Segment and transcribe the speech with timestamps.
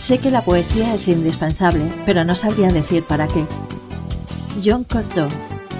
[0.00, 3.44] Sé que la poesía es indispensable, pero no sabría decir para qué.
[4.62, 5.28] Jean Cocteau,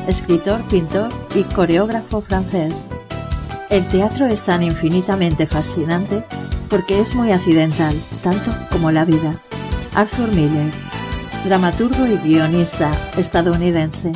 [0.07, 2.91] escritor, pintor y coreógrafo francés.
[3.71, 6.23] El teatro es tan infinitamente fascinante
[6.69, 9.35] porque es muy accidental, tanto como la vida.
[9.95, 10.71] Arthur Miller,
[11.47, 14.13] dramaturgo y guionista estadounidense.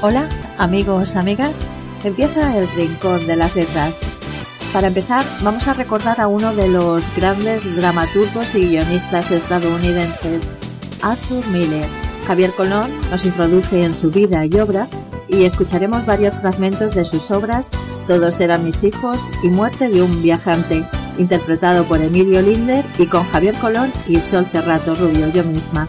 [0.00, 0.26] Hola,
[0.56, 1.62] amigos, amigas.
[2.04, 4.00] Empieza el Rincón de las Letras.
[4.76, 10.46] Para empezar, vamos a recordar a uno de los grandes dramaturgos y guionistas estadounidenses,
[11.00, 11.88] Arthur Miller.
[12.26, 14.86] Javier Colón nos introduce en su vida y obra
[15.28, 17.70] y escucharemos varios fragmentos de sus obras
[18.06, 20.84] Todos eran mis hijos y Muerte de un viajante,
[21.16, 25.88] interpretado por Emilio Linder y con Javier Colón y Sol Cerrato Rubio, yo misma.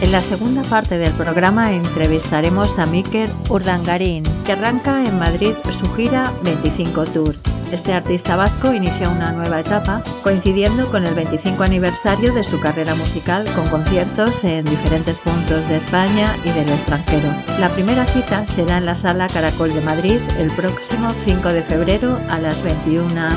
[0.00, 5.94] En la segunda parte del programa entrevistaremos a Miker Urdangarín, que arranca en Madrid su
[5.94, 7.47] gira 25 Tour.
[7.72, 12.94] Este artista vasco inicia una nueva etapa coincidiendo con el 25 aniversario de su carrera
[12.94, 17.28] musical con conciertos en diferentes puntos de España y del extranjero.
[17.60, 22.18] La primera cita será en la Sala Caracol de Madrid el próximo 5 de febrero
[22.30, 23.28] a las 21.30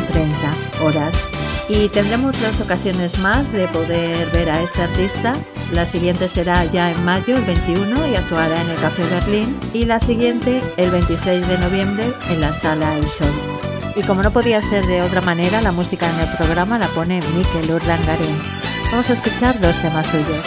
[0.83, 1.13] horas.
[1.67, 5.33] Y tendremos dos ocasiones más de poder ver a este artista.
[5.73, 9.57] La siguiente será ya en mayo, el 21, y actuará en el Café Berlín.
[9.73, 13.50] Y la siguiente, el 26 de noviembre, en la Sala El Sol.
[13.95, 17.19] Y como no podía ser de otra manera, la música en el programa la pone
[17.35, 18.37] Mikel Urdangarín.
[18.89, 20.45] Vamos a escuchar dos temas suyos.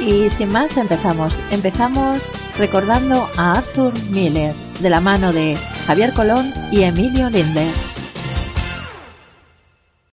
[0.00, 1.38] Y sin más, empezamos.
[1.50, 7.72] Empezamos recordando a Arthur Miller, de la mano de Javier Colón y Emilio Linder.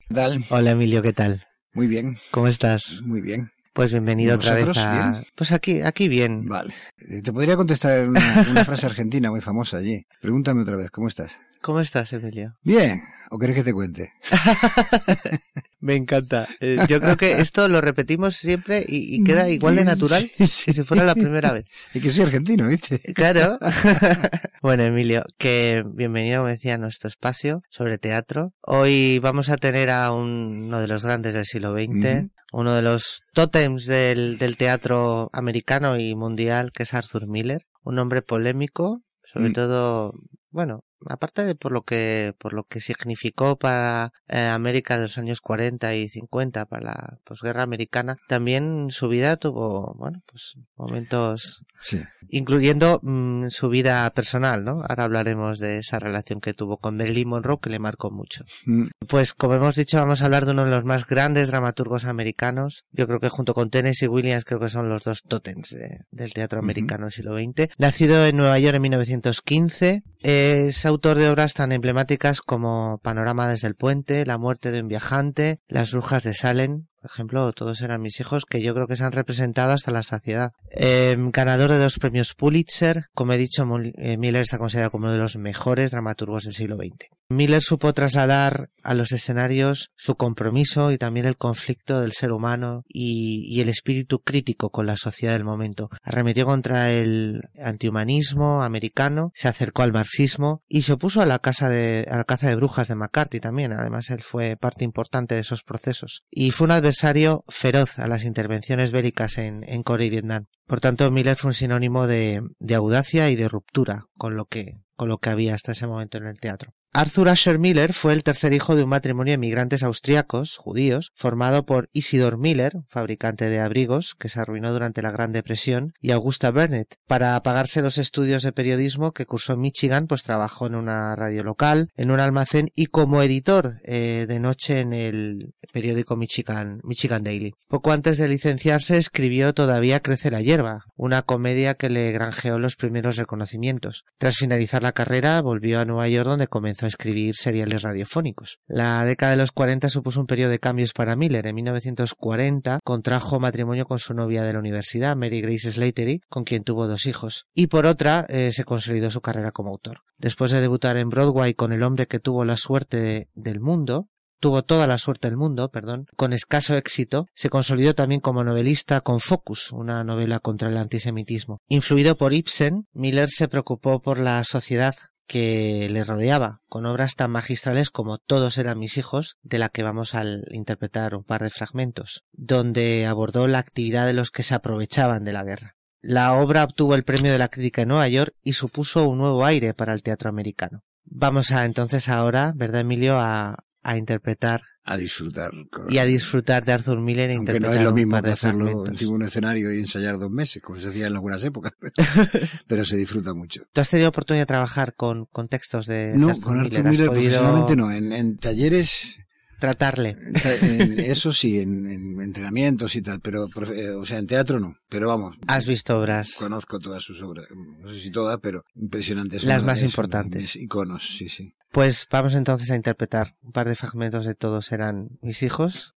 [0.08, 0.46] ¿Qué tal?
[0.50, 1.46] Hola Emilio, ¿qué tal?
[1.74, 2.18] Muy bien.
[2.32, 3.02] ¿Cómo estás?
[3.04, 3.52] Muy bien.
[3.74, 5.10] Pues bienvenido ¿Y otra vez a...
[5.12, 5.26] bien?
[5.36, 6.46] Pues aquí, aquí bien.
[6.46, 6.74] Vale.
[7.10, 10.06] Eh, Te podría contestar una, una frase argentina muy famosa allí.
[10.22, 11.40] Pregúntame otra vez, ¿cómo estás?
[11.62, 12.56] ¿Cómo estás, Emilio?
[12.64, 13.02] Bien.
[13.32, 14.14] ¿O querés que te cuente?
[15.84, 16.48] Me encanta.
[16.62, 20.48] Eh, yo creo que esto lo repetimos siempre y, y queda igual de natural Sí,
[20.48, 20.66] sí.
[20.68, 21.68] que si fuera la primera vez.
[21.94, 23.00] Y que soy argentino, ¿viste?
[23.14, 23.60] Claro.
[24.62, 28.54] bueno, Emilio, que bienvenido, como decía, a nuestro espacio sobre teatro.
[28.62, 32.82] Hoy vamos a tener a un- uno de los grandes del siglo XX, uno de
[32.82, 37.64] los tótems del, del teatro americano y mundial, que es Arthur Miller.
[37.84, 39.54] Un hombre polémico, sobre Mm.
[39.54, 40.14] todo,
[40.50, 45.18] bueno, aparte de por lo que, por lo que significó para eh, América de los
[45.18, 51.64] años 40 y 50, para la posguerra americana, también su vida tuvo, bueno, pues momentos
[51.82, 52.02] Sí.
[52.30, 54.82] incluyendo mm, su vida personal, ¿no?
[54.88, 58.46] Ahora hablaremos de esa relación que tuvo con Marilyn Monroe que le marcó mucho.
[58.66, 62.06] Mm, Pues como hemos dicho, vamos a hablar de uno de los más grandes dramaturgos
[62.06, 62.86] americanos.
[62.94, 66.32] Yo creo que junto con Tennessee Williams creo que son los dos tótems de- del
[66.34, 67.70] teatro americano del siglo XX.
[67.78, 73.68] Nacido en Nueva York en 1915, es autor de obras tan emblemáticas como Panorama desde
[73.68, 78.02] el puente, La muerte de un viajante, Las brujas de Salem, por ejemplo, todos eran
[78.02, 80.54] mis hijos que yo creo que se han representado hasta la saciedad.
[80.72, 83.68] Eh, ganador de dos premios Pulitzer, como he dicho,
[83.98, 87.10] eh, Miller está considerado como uno de los mejores dramaturgos del siglo XX.
[87.30, 92.84] Miller supo trasladar a los escenarios su compromiso y también el conflicto del ser humano
[92.88, 95.90] y, el espíritu crítico con la sociedad del momento.
[96.04, 101.70] Arremetió contra el antihumanismo americano, se acercó al marxismo y se opuso a la, casa
[101.70, 103.72] de, a la caza de brujas de McCarthy también.
[103.72, 106.24] Además, él fue parte importante de esos procesos.
[106.30, 110.48] Y fue un adversario feroz a las intervenciones bélicas en, en Corea y Vietnam.
[110.68, 114.82] Por tanto, Miller fue un sinónimo de, de audacia y de ruptura con lo que,
[114.96, 116.74] con lo que había hasta ese momento en el teatro.
[116.96, 121.66] Arthur Asher Miller fue el tercer hijo de un matrimonio de emigrantes austriacos, judíos, formado
[121.66, 126.52] por Isidor Miller, fabricante de abrigos, que se arruinó durante la Gran Depresión, y Augusta
[126.52, 127.00] Burnett.
[127.08, 131.42] Para pagarse los estudios de periodismo que cursó en Michigan, pues trabajó en una radio
[131.42, 137.24] local, en un almacén y como editor eh, de noche en el periódico Michigan, Michigan
[137.24, 137.56] Daily.
[137.68, 142.76] Poco antes de licenciarse escribió Todavía crece la hierba, una comedia que le granjeó los
[142.76, 144.06] primeros reconocimientos.
[144.20, 148.58] Tras finalizar la carrera, volvió a Nueva York donde comenzó escribir seriales radiofónicos.
[148.68, 151.48] La década de los 40 supuso un periodo de cambios para Miller.
[151.48, 156.64] En 1940 contrajo matrimonio con su novia de la universidad, Mary Grace Slattery, con quien
[156.64, 157.46] tuvo dos hijos.
[157.54, 160.02] Y por otra, eh, se consolidó su carrera como autor.
[160.18, 164.08] Después de debutar en Broadway con El hombre que tuvo la suerte de- del mundo,
[164.40, 169.00] tuvo toda la suerte del mundo, perdón, con escaso éxito, se consolidó también como novelista
[169.00, 171.60] con Focus, una novela contra el antisemitismo.
[171.70, 174.96] Influido por Ibsen, Miller se preocupó por la sociedad
[175.28, 179.84] que le rodeaba, con obras tan magistrales como Todos eran mis hijos, de la que
[179.84, 184.56] vamos a interpretar un par de fragmentos, donde abordó la actividad de los que se
[184.56, 185.76] aprovechaban de la guerra.
[186.02, 189.46] La obra obtuvo el premio de la crítica en Nueva York y supuso un nuevo
[189.46, 190.84] aire para el teatro americano.
[191.06, 195.52] Vamos a entonces ahora, ¿verdad Emilio?, a, a interpretar A disfrutar.
[195.90, 198.66] y a disfrutar de Arthur Miller e Aunque interpretar no es lo mismo que hacerlo
[198.66, 198.90] fragmentos.
[198.90, 201.74] encima de un escenario y ensayar dos meses, como se hacía en algunas épocas.
[202.68, 203.64] Pero se disfruta mucho.
[203.72, 206.84] ¿Tú has tenido oportunidad de trabajar con, con textos de, de No, Arthur con Arthur
[206.84, 206.86] Miller?
[206.86, 207.92] ¿Has Miller podido profesionalmente no.
[207.92, 209.20] En, en talleres,
[209.60, 210.18] tratarle?
[210.62, 214.76] en eso sí, en, en entrenamientos y tal, pero, eh, o sea, en teatro no.
[214.90, 216.32] Pero vamos, ¿Has visto obras?
[216.38, 217.46] conozco todas sus obras.
[217.80, 219.44] No sé si todas, pero impresionantes.
[219.46, 220.42] Las más importantes.
[220.42, 221.54] Mis iconos, sí, sí.
[221.74, 225.96] Pues vamos entonces a interpretar un par de fragmentos de Todos eran mis hijos.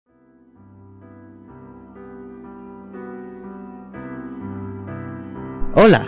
[5.74, 6.06] Hola,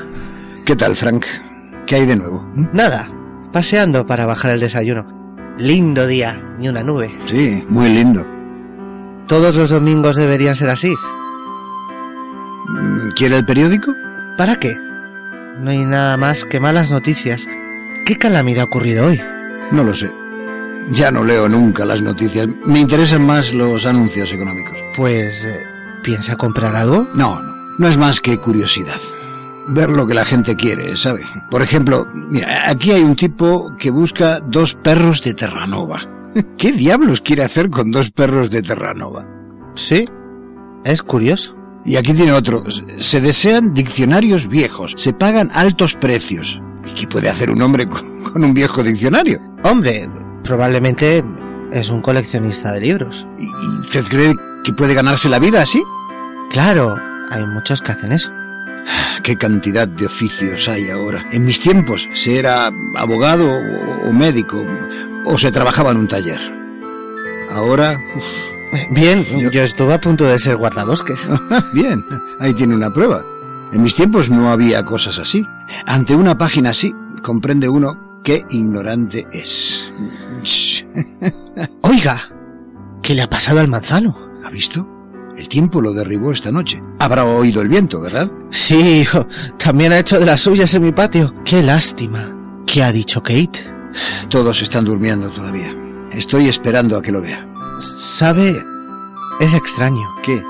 [0.65, 1.27] ¿Qué tal, Frank?
[1.85, 2.49] ¿Qué hay de nuevo?
[2.73, 3.11] nada,
[3.53, 5.05] paseando para bajar el desayuno.
[5.59, 7.13] Lindo día, ni una nube.
[7.27, 8.25] Sí, muy lindo.
[9.27, 10.95] Todos los domingos deberían ser así.
[12.69, 13.93] Mm, ¿Quiere el periódico?
[14.39, 14.77] ¿Para qué?
[15.59, 17.49] No hay nada más que malas noticias.
[18.07, 19.21] ¿Qué calamidad ha ocurrido hoy?
[19.73, 20.11] No lo sé.
[20.93, 22.49] Ya no leo nunca las noticias.
[22.65, 24.77] Me interesan más los anuncios económicos.
[24.97, 25.45] Pues...
[25.45, 25.61] eh,
[26.03, 27.09] ¿Piensa comprar algo?
[27.15, 27.55] No, no.
[27.79, 29.01] No es más que curiosidad.
[29.69, 31.23] Ver lo que la gente quiere, ¿sabe?
[31.51, 36.01] Por ejemplo, mira, aquí hay un tipo que busca dos perros de Terranova.
[36.57, 39.27] ¿Qué diablos quiere hacer con dos perros de Terranova?
[39.75, 40.09] Sí.
[40.85, 41.57] Es curioso.
[41.85, 42.65] Y aquí tiene otro.
[42.99, 44.95] Se desean diccionarios viejos.
[44.97, 46.61] Se pagan altos precios.
[46.89, 49.41] ¿Y qué puede hacer un hombre con, con un viejo diccionario?
[49.71, 50.09] Hombre,
[50.45, 51.25] probablemente
[51.73, 53.27] es un coleccionista de libros.
[53.39, 53.49] ¿Y
[53.81, 54.35] usted cree
[54.65, 55.83] que puede ganarse la vida así?
[56.51, 56.97] Claro,
[57.31, 58.31] hay muchos que hacen eso.
[59.23, 61.27] Qué cantidad de oficios hay ahora.
[61.33, 64.65] En mis tiempos se era abogado o, o médico
[65.25, 66.41] o se trabajaba en un taller.
[67.51, 68.25] Ahora, uf,
[68.91, 69.63] Bien, Yo- yo...
[69.63, 71.27] estuve a punto de ser guardabosques.
[71.73, 72.05] bien,
[72.39, 73.25] ahí tiene una prueba.
[73.73, 75.45] En mis tiempos no había cosas así.
[75.87, 77.97] Ante una página así, comprende uno
[78.27, 79.93] qué ignorante es.
[81.83, 82.29] Oiga,
[83.01, 84.17] ¿qué le ha pasado al manzano?
[84.45, 84.85] ¿Ha visto?
[85.39, 86.83] El tiempo lo derribó esta noche.
[86.99, 88.29] Habrá oído el viento, ¿verdad?
[88.51, 89.29] Sí, hijo,
[89.59, 91.33] también ha hecho de las suyas en mi patio.
[91.45, 92.35] Qué lástima.
[92.67, 93.61] ¿Qué ha dicho Kate?
[94.29, 95.73] Todos están durmiendo todavía.
[96.11, 97.47] Estoy esperando a que lo vea.
[97.79, 98.57] Sabe,
[99.39, 100.05] es extraño.
[100.25, 100.43] ¿Qué?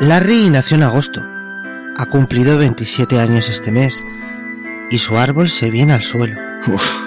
[0.00, 1.22] Larry nació en agosto.
[1.96, 4.04] Ha cumplido 27 años este mes.
[4.90, 6.36] Y su árbol se viene al suelo.
[6.66, 7.05] Uf,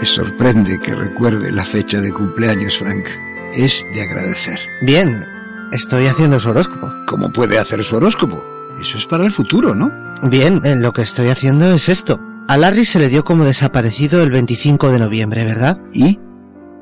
[0.00, 3.06] me sorprende que recuerde la fecha de cumpleaños, Frank.
[3.54, 4.58] Es de agradecer.
[4.82, 5.24] Bien,
[5.72, 6.92] estoy haciendo su horóscopo.
[7.06, 8.42] ¿Cómo puede hacer su horóscopo?
[8.80, 9.90] Eso es para el futuro, ¿no?
[10.28, 12.20] Bien, eh, lo que estoy haciendo es esto.
[12.48, 15.80] A Larry se le dio como desaparecido el 25 de noviembre, ¿verdad?
[15.92, 16.20] ¿Y?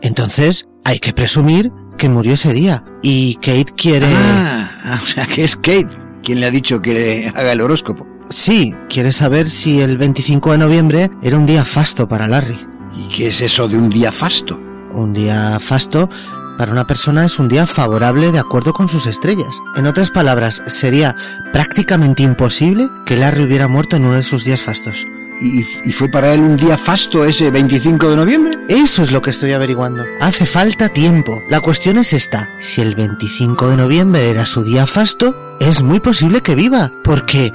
[0.02, 2.84] Entonces, hay que presumir que murió ese día.
[3.02, 4.08] Y Kate quiere...
[4.10, 7.60] Ah, ah, o sea que es Kate quien le ha dicho que le haga el
[7.60, 8.06] horóscopo.
[8.30, 12.73] Sí, quiere saber si el 25 de noviembre era un día fasto para Larry.
[12.96, 14.60] ¿Y qué es eso de un día fasto?
[14.92, 16.08] Un día fasto
[16.56, 19.60] para una persona es un día favorable de acuerdo con sus estrellas.
[19.76, 21.16] En otras palabras, sería
[21.52, 25.04] prácticamente imposible que Larry hubiera muerto en uno de sus días fastos.
[25.40, 28.58] ¿Y, y fue para él un día fasto ese 25 de noviembre?
[28.68, 30.04] Eso es lo que estoy averiguando.
[30.20, 31.40] Hace falta tiempo.
[31.50, 32.48] La cuestión es esta.
[32.60, 36.92] Si el 25 de noviembre era su día fasto, es muy posible que viva.
[37.02, 37.52] Porque...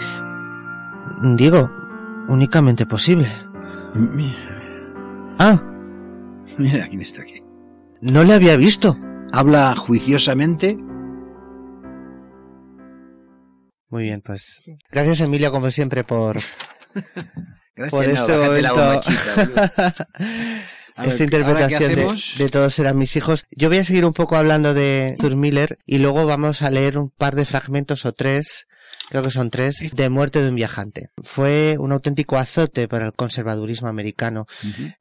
[1.22, 1.72] Digo,
[2.28, 3.32] únicamente posible.
[5.40, 5.64] Ah,
[6.58, 7.42] mira quién está aquí.
[8.02, 8.98] no le había visto.
[9.32, 10.78] Habla juiciosamente.
[13.90, 14.62] Muy bien, pues...
[14.92, 16.38] Gracias Emilio, como siempre, por,
[17.76, 19.10] Gracias, por no, este la momento...
[19.36, 23.46] ver, Esta ¿ahora qué interpretación de, de Todos eran mis hijos.
[23.52, 26.98] Yo voy a seguir un poco hablando de Arthur Miller y luego vamos a leer
[26.98, 28.68] un par de fragmentos o tres,
[29.10, 31.10] creo que son tres, de Muerte de un viajante.
[31.24, 34.46] Fue un auténtico azote para el conservadurismo americano.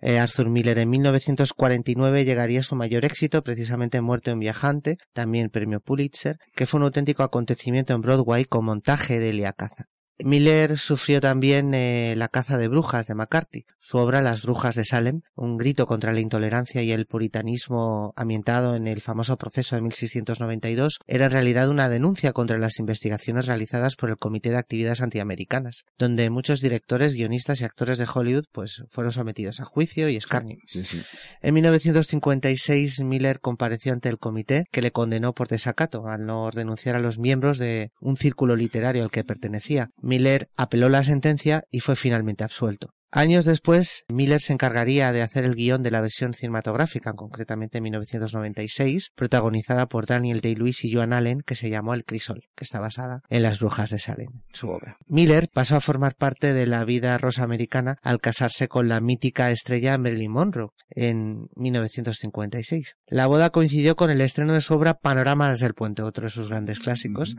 [0.00, 4.96] Eh, Arthur Miller en 1949 llegaría a su mayor éxito, precisamente Muerte de un viajante,
[5.12, 9.86] también premio Pulitzer, que fue un auténtico acontecimiento en Broadway con montaje de Elia Caza.
[10.24, 13.64] Miller sufrió también eh, la caza de brujas de McCarthy.
[13.78, 18.74] Su obra Las brujas de Salem, un grito contra la intolerancia y el puritanismo ambientado
[18.74, 23.96] en el famoso proceso de 1692, era en realidad una denuncia contra las investigaciones realizadas
[23.96, 28.82] por el Comité de Actividades Antiamericanas, donde muchos directores, guionistas y actores de Hollywood pues
[28.90, 30.58] fueron sometidos a juicio y escarnio.
[30.66, 31.02] Sí, sí.
[31.40, 36.96] En 1956 Miller compareció ante el comité que le condenó por desacato al no denunciar
[36.96, 39.90] a los miembros de un círculo literario al que pertenecía.
[40.08, 42.94] Miller apeló la sentencia y fue finalmente absuelto.
[43.10, 47.84] Años después, Miller se encargaría de hacer el guion de la versión cinematográfica, concretamente en
[47.84, 52.80] 1996, protagonizada por Daniel Day-Lewis y Joan Allen, que se llamó El Crisol, que está
[52.80, 54.98] basada en Las Brujas de Salem, su obra.
[55.06, 59.50] Miller pasó a formar parte de la vida rosa americana al casarse con la mítica
[59.50, 62.94] estrella Marilyn Monroe en 1956.
[63.06, 66.30] La boda coincidió con el estreno de su obra Panorama desde el puente, otro de
[66.30, 67.36] sus grandes clásicos,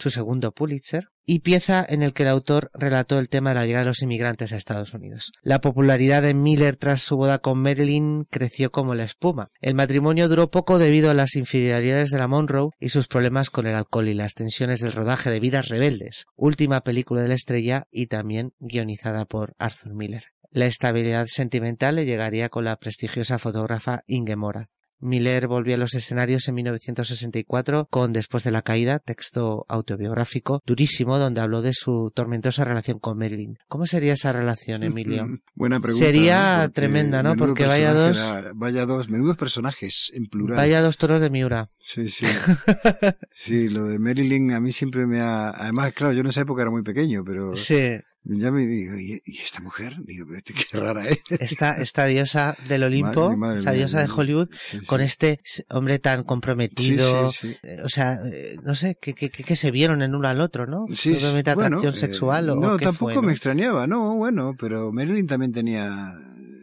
[0.00, 3.66] su segundo Pulitzer, y pieza en el que el autor relató el tema de la
[3.66, 5.30] llegada de los inmigrantes a Estados Unidos.
[5.42, 9.48] La popularidad de Miller tras su boda con Marilyn creció como la espuma.
[9.60, 13.66] El matrimonio duró poco debido a las infidelidades de la Monroe y sus problemas con
[13.66, 17.84] el alcohol y las tensiones del rodaje de Vidas Rebeldes, última película de la estrella
[17.92, 20.24] y también guionizada por Arthur Miller.
[20.50, 24.70] La estabilidad sentimental le llegaría con la prestigiosa fotógrafa Inge Morath.
[25.00, 31.18] Miller volvió a los escenarios en 1964 con Después de la caída, texto autobiográfico durísimo
[31.18, 33.58] donde habló de su tormentosa relación con Marilyn.
[33.68, 35.28] ¿Cómo sería esa relación, Emilio?
[35.54, 36.06] Buena pregunta.
[36.06, 37.36] Sería tremenda, ¿no?
[37.36, 38.18] Porque vaya dos...
[38.54, 40.56] vaya dos, menudos personajes en plural.
[40.56, 41.68] Vaya dos toros de Miura.
[41.80, 42.26] Sí, sí.
[43.30, 45.50] sí, lo de Marilyn a mí siempre me ha...
[45.50, 47.56] Además, claro, yo en esa época era muy pequeño, pero...
[47.56, 47.98] Sí.
[48.24, 49.96] Ya me digo, ¿y, esta mujer?
[50.04, 51.20] Digo, pero este qué rara es.
[51.30, 54.48] Esta, esta diosa del Olimpo, esta diosa de Hollywood,
[54.86, 57.28] con este hombre tan comprometido.
[57.28, 60.86] o sea, eh, no sé, ¿qué, qué, qué, se vieron en uno al otro, no?
[60.92, 65.52] Sí, atracción sexual o No, qué tampoco fue, me extrañaba, no, bueno, pero Marilyn también
[65.52, 66.12] tenía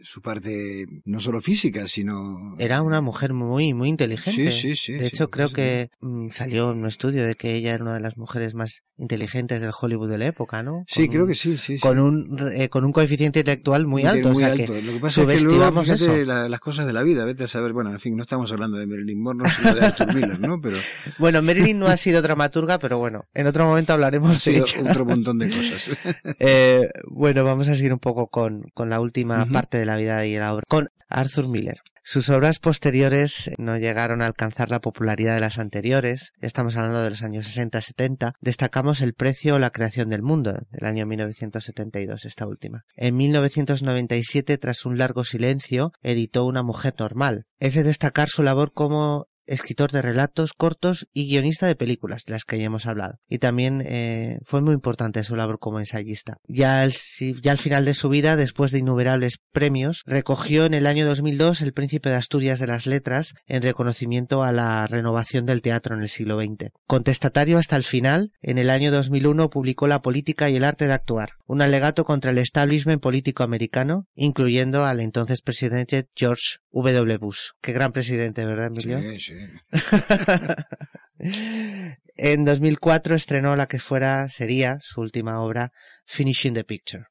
[0.02, 2.54] su parte no solo física, sino...
[2.58, 4.50] Era una mujer muy, muy inteligente.
[4.50, 4.92] Sí, sí, sí.
[4.94, 5.54] De sí, hecho, creo sí.
[5.54, 8.82] que mm, salió en un estudio de que ella era una de las mujeres más
[8.96, 10.84] inteligentes del Hollywood de la época, ¿no?
[10.88, 11.76] Sí, Con creo un- que sí, sí.
[11.76, 11.78] sí.
[11.80, 14.72] Con un, eh, con un coeficiente intelectual muy alto, Muy o sea alto.
[14.74, 17.44] que Lo que pasa es que luego, fíjate la- las cosas de la vida, vete
[17.44, 20.40] a saber, bueno, en fin, no estamos hablando de Marilyn Monroe, sino de Arthur Miller,
[20.40, 20.60] ¿no?
[20.60, 20.76] Pero
[21.18, 24.64] Bueno, Marilyn no ha sido dramaturga, pero bueno, en otro momento ha hablaremos de ella.
[24.90, 25.90] otro montón de cosas.
[26.40, 29.52] Eh, bueno, vamos a seguir un poco con, con la última Ujú.
[29.52, 31.80] parte de la vida y la obra, con Arthur Miller.
[32.10, 37.10] Sus obras posteriores no llegaron a alcanzar la popularidad de las anteriores, estamos hablando de
[37.10, 42.46] los años 60-70, destacamos El precio o la creación del mundo, del año 1972, esta
[42.46, 42.84] última.
[42.96, 47.44] En 1997, tras un largo silencio, editó Una mujer normal.
[47.58, 52.32] Es de destacar su labor como escritor de relatos cortos y guionista de películas, de
[52.32, 53.18] las que ya hemos hablado.
[53.28, 56.38] Y también eh, fue muy importante su labor como ensayista.
[56.46, 56.92] Ya al,
[57.42, 61.62] ya al final de su vida, después de innumerables premios, recogió en el año 2002
[61.62, 66.02] el Príncipe de Asturias de las Letras en reconocimiento a la renovación del teatro en
[66.02, 66.70] el siglo XX.
[66.86, 70.92] Contestatario hasta el final, en el año 2001 publicó La política y el arte de
[70.92, 77.16] actuar, un alegato contra el establishment político americano, incluyendo al entonces presidente George W.
[77.18, 77.50] Bush.
[77.60, 79.00] Qué gran presidente, ¿verdad, Emilio?
[79.00, 79.34] Sí, sí.
[82.16, 85.72] en 2004 estrenó la que fuera, sería su última obra,
[86.06, 87.04] Finishing the Picture.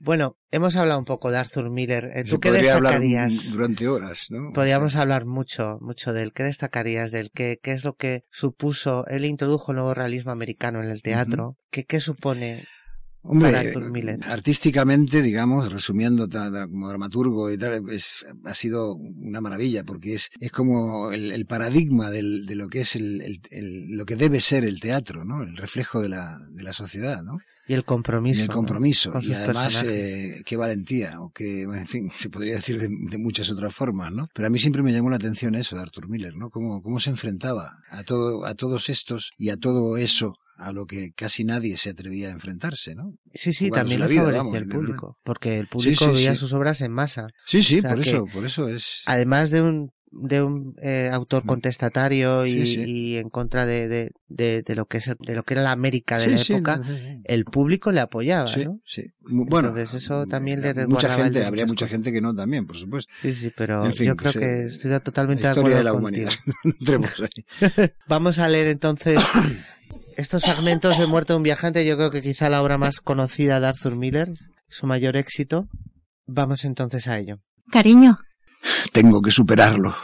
[0.00, 2.04] Bueno, hemos hablado un poco de Arthur Miller.
[2.14, 3.50] Eh, Se ¿Tú qué podría hablar destacarías?
[3.52, 4.52] durante horas, ¿no?
[4.52, 6.32] Podríamos hablar mucho, mucho de él.
[6.32, 7.30] ¿Qué destacarías de él?
[7.34, 9.06] ¿Qué, qué es lo que supuso?
[9.08, 11.56] Él introdujo el nuevo realismo americano en el teatro.
[11.72, 12.64] ¿Qué, ¿Qué supone?
[13.30, 20.30] Hombre, artísticamente, digamos, resumiendo como dramaturgo y tal, es, ha sido una maravilla porque es,
[20.40, 23.38] es como el, el paradigma del, de lo que es el,
[23.90, 25.42] lo que debe ser el teatro, ¿no?
[25.42, 27.38] El reflejo de la, de la sociedad, ¿no?
[27.66, 28.40] Y el compromiso.
[28.40, 28.54] y el ¿no?
[28.54, 29.12] compromiso.
[29.12, 33.18] Con y además, eh, qué valentía, o que, en fin, se podría decir de, de
[33.18, 34.26] muchas otras formas, ¿no?
[34.32, 36.48] Pero a mí siempre me llamó la atención eso de Arthur Miller, ¿no?
[36.48, 40.86] Cómo, cómo se enfrentaba a todo, a todos estos y a todo eso a lo
[40.86, 43.14] que casi nadie se atrevía a enfrentarse, ¿no?
[43.32, 45.18] Sí, sí, jugándose también lo vida, favoreció vamos, el público.
[45.24, 46.40] Porque el público sí, veía sí.
[46.40, 47.28] sus obras en masa.
[47.46, 49.02] Sí, sí, O sea por eso, por eso es.
[49.06, 51.48] Además de un de un eh, autor Sí.
[51.48, 52.84] contestatario y, Sí, sí.
[52.86, 55.72] y en contra de, de, de, de lo que es de lo que era la
[55.72, 57.20] América de Sí, la sí, época, sí, sí.
[57.24, 58.80] el público le apoyaba, Sí, ¿no?
[58.86, 59.04] sí.
[59.20, 62.34] Bueno, Entonces eso también le mucha resguardaba el gente, de habría mucha gente que no
[62.34, 63.12] también, por supuesto.
[63.20, 65.78] Sí, sí, pero En fin, yo creo pues, que eh, estoy totalmente La de historia
[65.80, 66.30] acuerdo de la contigo.
[66.72, 67.92] humanidad.
[68.08, 69.18] Vamos a leer entonces
[70.18, 73.60] estos fragmentos de Muerte de un viajante, yo creo que quizá la obra más conocida
[73.60, 74.28] de Arthur Miller,
[74.68, 75.68] su mayor éxito.
[76.26, 77.36] Vamos entonces a ello.
[77.70, 78.16] Cariño,
[78.92, 79.94] Tengo que superarlo.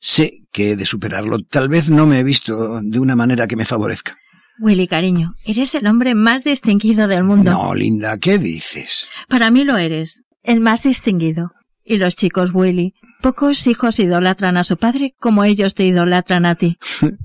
[0.00, 1.36] Sé que he de superarlo.
[1.48, 4.16] Tal vez no me he visto de una manera que me favorezca.
[4.58, 7.50] Willy, cariño, eres el hombre más distinguido del mundo.
[7.50, 9.06] No, Linda, ¿qué dices?
[9.28, 11.50] Para mí lo eres, el más distinguido.
[11.84, 16.54] Y los chicos, Willy, pocos hijos idolatran a su padre como ellos te idolatran a
[16.54, 16.78] ti.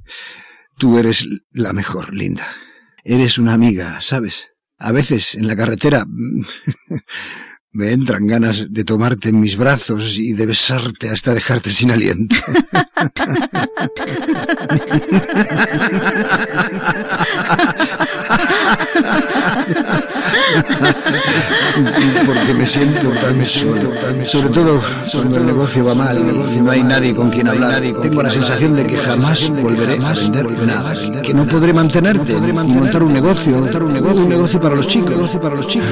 [0.78, 2.48] Tú eres la mejor, Linda.
[3.04, 4.52] Eres una amiga, ¿sabes?
[4.78, 6.06] A veces en la carretera
[7.78, 12.36] me entran ganas de tomarte en mis brazos y de besarte hasta dejarte sin aliento.
[22.26, 23.94] Porque me siento tan solo.
[24.26, 24.82] Sobre todo
[25.12, 27.82] cuando el negocio va mal y no hay nadie con quien hablar.
[28.02, 30.96] Tengo la sensación de que jamás volveré a vender nada.
[31.22, 35.30] Que no podré mantenerte montar un negocio, montar un negocio, un negocio para los chicos,
[35.40, 35.88] para los chicos.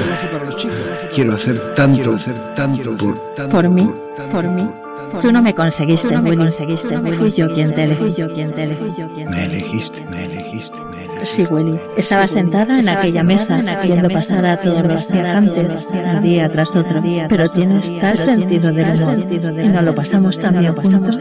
[1.14, 2.16] Quiero hacer tanto,
[2.54, 3.92] tanto por, por mí,
[4.32, 4.85] por mí.
[5.20, 8.52] Tú no me conseguiste, Tú no me conseguiste, Fui yo quien te elegí, yo quien
[8.52, 9.02] te elegí.
[9.30, 11.16] Me elegiste, me elegiste, me elegiste.
[11.24, 11.78] Sí, Willy.
[11.96, 17.02] Estaba sentada en aquella mesa viendo pasar a todos los viajantes un día tras otro.
[17.28, 19.26] Pero tienes tal sentido del humor
[19.64, 21.18] y no lo pasamos tan bien juntos.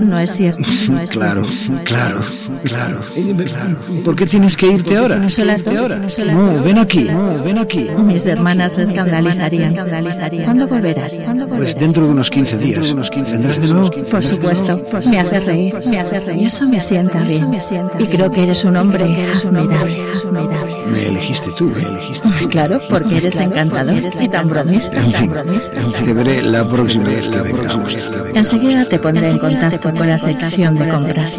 [0.00, 0.62] No es cierto.
[1.08, 1.46] Claro,
[1.84, 2.20] claro,
[2.64, 3.00] claro,
[3.46, 3.78] claro.
[4.04, 5.16] ¿Por qué tienes que irte ahora?
[5.16, 7.08] No, ven aquí,
[7.44, 7.88] ven aquí.
[8.04, 9.74] Mis hermanas se escandalizarían.
[10.44, 11.20] ¿Cuándo volverás?
[11.56, 12.94] Pues dentro de unos 15 días.
[13.30, 13.90] ¿Vendrás de nuevo?
[14.10, 14.80] Por supuesto.
[15.08, 15.74] Me hace reír.
[15.86, 16.42] Me hace reír.
[16.42, 17.56] Y eso me sienta bien.
[17.98, 20.76] Y creo que eres un hombre admirable, admirable.
[20.90, 22.28] Me elegiste tú, me elegiste.
[22.48, 25.00] Claro, porque eres encantador y tan bromista.
[25.00, 25.32] En fin,
[26.04, 27.96] te veré la próxima vez que vengamos.
[28.34, 31.38] Enseguida te pondré en contacto con la sección de compras.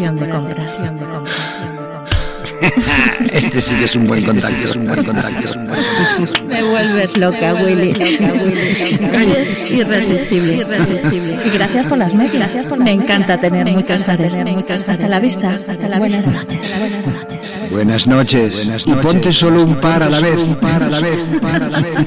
[3.32, 6.46] Este sí que es un buen contacto, es un buen contacto, es un buen contacto.
[6.46, 7.92] Me vuelves loca, Willy.
[9.14, 11.40] Eres irresistible, irresistible.
[11.46, 12.14] Y gracias por las.
[12.14, 14.38] Me encanta tener muchos padres.
[14.88, 16.74] Hasta la vista, hasta la buenas noches.
[17.72, 18.66] Buenas noches.
[18.66, 18.88] Buenas noches.
[18.88, 21.64] Y ponte solo un par a la vez, un par a la vez, un par
[21.64, 21.98] a la vez.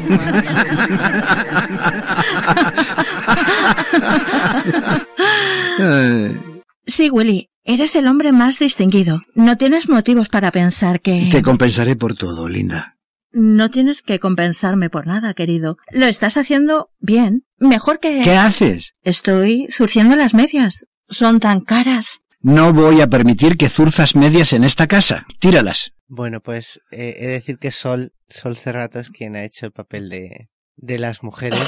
[6.86, 9.22] Sí, Willy, Eres el hombre más distinguido.
[9.34, 11.28] No tienes motivos para pensar que...
[11.30, 12.98] Te compensaré por todo, linda.
[13.32, 15.78] No tienes que compensarme por nada, querido.
[15.90, 17.46] Lo estás haciendo bien.
[17.58, 18.20] Mejor que...
[18.22, 18.94] ¿Qué haces?
[19.02, 20.84] Estoy zurciendo las medias.
[21.08, 22.20] Son tan caras.
[22.40, 25.24] No voy a permitir que zurzas medias en esta casa.
[25.38, 25.94] Tíralas.
[26.06, 29.72] Bueno, pues eh, he de decir que Sol, Sol Cerrato es quien ha hecho el
[29.72, 31.60] papel de, de las mujeres,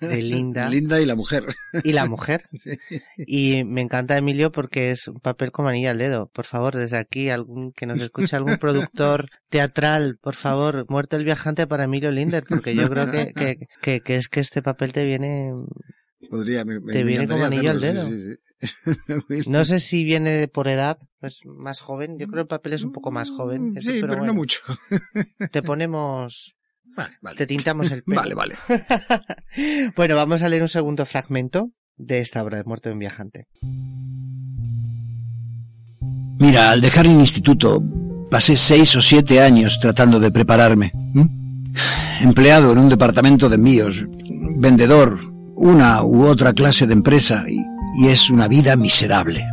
[0.00, 0.68] de Linda.
[0.70, 1.44] Linda y la mujer.
[1.84, 2.48] Y la mujer.
[3.18, 6.30] Y me encanta Emilio porque es un papel como anilla al dedo.
[6.32, 11.24] Por favor, desde aquí, algún que nos escuche, algún productor teatral, por favor, muerte el
[11.24, 13.32] viajante para Emilio Linder, porque yo creo que,
[13.82, 15.52] que, que, es que este papel te viene...
[16.30, 18.08] Podría, te viene como anillo al dedo.
[19.46, 22.18] no sé si viene por edad, pues más joven.
[22.18, 23.70] Yo creo que el papel es un poco más joven.
[23.70, 24.60] Mm, sí, pero, no mucho.
[25.50, 26.55] te ponemos
[26.96, 27.36] Vale, vale.
[27.36, 28.20] Te tintamos el pelo.
[28.20, 28.54] Vale, vale.
[29.96, 33.44] bueno, vamos a leer un segundo fragmento de esta obra de Muerto de un Viajante.
[36.38, 37.82] Mira, al dejar el instituto,
[38.30, 40.92] pasé seis o siete años tratando de prepararme.
[42.20, 44.04] Empleado en un departamento de envíos,
[44.56, 45.18] vendedor,
[45.54, 47.64] una u otra clase de empresa, y,
[47.98, 49.46] y es una vida miserable.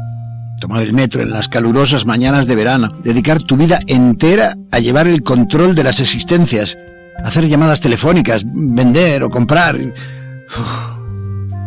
[0.60, 5.08] Tomar el metro en las calurosas mañanas de verano, dedicar tu vida entera a llevar
[5.08, 6.78] el control de las existencias,
[7.24, 9.80] hacer llamadas telefónicas, vender o comprar.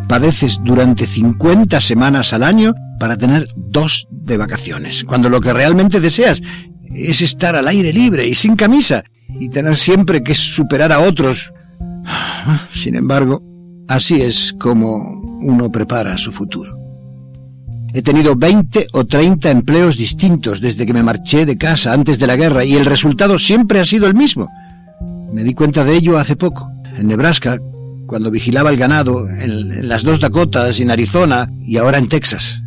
[0.09, 6.01] Padeces durante 50 semanas al año para tener dos de vacaciones, cuando lo que realmente
[6.01, 6.43] deseas
[6.95, 11.53] es estar al aire libre y sin camisa y tener siempre que superar a otros.
[12.73, 13.43] Sin embargo,
[13.89, 16.77] así es como uno prepara su futuro.
[17.93, 22.27] He tenido 20 o 30 empleos distintos desde que me marché de casa antes de
[22.27, 24.51] la guerra y el resultado siempre ha sido el mismo.
[25.33, 27.59] Me di cuenta de ello hace poco, en Nebraska,
[28.07, 32.61] cuando vigilaba el ganado, en, las dos Dakotas, en Arizona y ahora en Texas.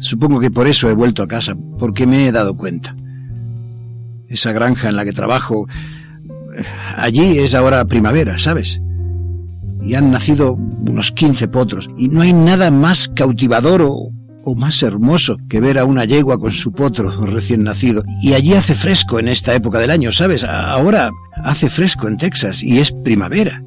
[0.00, 2.94] Supongo que por eso he vuelto a casa, porque me he dado cuenta.
[4.28, 5.66] Esa granja en la que trabajo,
[6.96, 8.80] allí es ahora primavera, ¿sabes?
[9.82, 14.10] Y han nacido unos 15 potros, y no hay nada más cautivador o,
[14.44, 18.04] o más hermoso que ver a una yegua con su potro recién nacido.
[18.22, 20.44] Y allí hace fresco en esta época del año, ¿sabes?
[20.44, 21.10] Ahora
[21.42, 23.62] hace fresco en Texas y es primavera.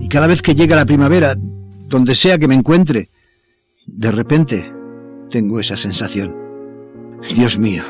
[0.00, 1.36] Y cada vez que llega la primavera,
[1.88, 3.08] donde sea que me encuentre,
[3.86, 4.72] de repente
[5.30, 6.34] tengo esa sensación.
[7.34, 7.82] Dios mío,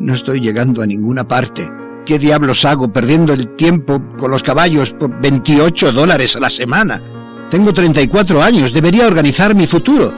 [0.00, 1.70] no estoy llegando a ninguna parte.
[2.06, 7.02] ¿Qué diablos hago perdiendo el tiempo con los caballos por 28 dólares a la semana?
[7.50, 10.12] Tengo 34 años, debería organizar mi futuro.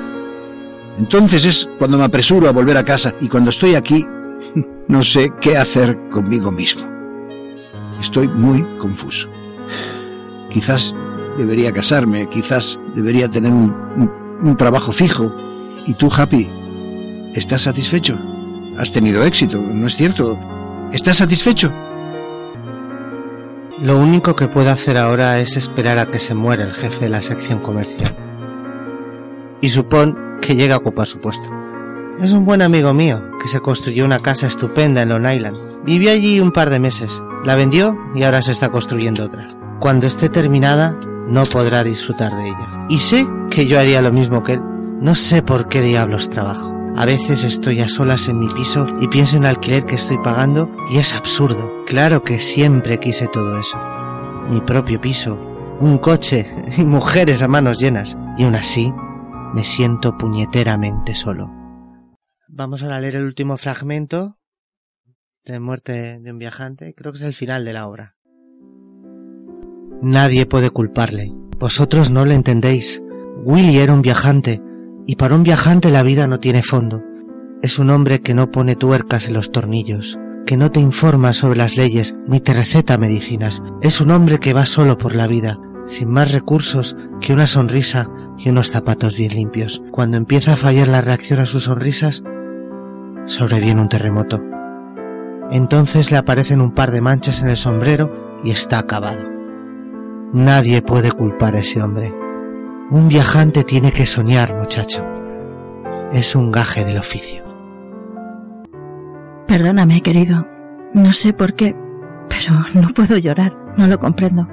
[1.00, 4.06] Entonces es cuando me apresuro a volver a casa y cuando estoy aquí
[4.86, 6.82] no sé qué hacer conmigo mismo.
[8.02, 9.26] Estoy muy confuso.
[10.50, 10.94] Quizás
[11.38, 15.34] debería casarme, quizás debería tener un, trabajo fijo.
[15.86, 16.46] ¿Y tú, Happy?
[17.34, 18.18] ¿Estás satisfecho?
[18.76, 20.38] Has tenido éxito, ¿no es cierto?
[20.92, 21.72] ¿Estás satisfecho?
[23.82, 27.08] Lo único que puedo hacer ahora es esperar a que se muera el jefe de
[27.08, 28.14] la sección comercial.
[29.62, 31.48] Y supón que llega a ocupar su puesto.
[32.20, 35.56] Es un buen amigo mío, que se construyó una casa estupenda en Long Island.
[35.84, 39.46] Vivió allí un par de meses, La vendió y ahora se está construyendo otra.
[39.80, 40.94] Cuando esté terminada,
[41.26, 42.86] no podrá disfrutar de ella.
[42.90, 44.62] Y sé que yo haría lo mismo que él.
[45.00, 46.74] No sé por qué diablos trabajo.
[46.96, 50.18] A veces estoy a solas en mi piso y pienso en el alquiler que estoy
[50.18, 51.84] pagando y es absurdo.
[51.86, 53.78] Claro que siempre quise todo eso.
[54.50, 55.38] Mi propio piso,
[55.80, 58.18] un coche y mujeres a manos llenas.
[58.36, 58.92] Y aún así,
[59.54, 61.50] me siento puñeteramente solo.
[62.48, 64.38] Vamos a leer el último fragmento
[65.44, 66.94] de muerte de un viajante.
[66.94, 68.16] Creo que es el final de la obra.
[70.02, 71.32] Nadie puede culparle.
[71.58, 73.02] Vosotros no le entendéis.
[73.44, 74.62] Willy era un viajante,
[75.06, 77.02] y para un viajante la vida no tiene fondo.
[77.62, 81.58] Es un hombre que no pone tuercas en los tornillos, que no te informa sobre
[81.58, 83.62] las leyes ni te receta medicinas.
[83.82, 88.08] Es un hombre que va solo por la vida, sin más recursos que una sonrisa
[88.38, 89.82] y unos zapatos bien limpios.
[89.90, 92.22] Cuando empieza a fallar la reacción a sus sonrisas,
[93.26, 94.42] sobreviene un terremoto.
[95.50, 99.22] Entonces le aparecen un par de manchas en el sombrero y está acabado.
[100.32, 102.14] Nadie puede culpar a ese hombre.
[102.90, 105.04] Un viajante tiene que soñar, muchacho.
[106.12, 107.44] Es un gaje del oficio.
[109.46, 110.46] Perdóname, querido.
[110.94, 111.74] No sé por qué,
[112.28, 113.56] pero no puedo llorar.
[113.76, 114.46] No lo comprendo.